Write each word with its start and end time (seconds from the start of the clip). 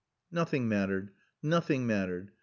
Nothing 0.31 0.67
mattered. 0.67 1.11
Nothing 1.43 1.85
mattered. 1.85 2.31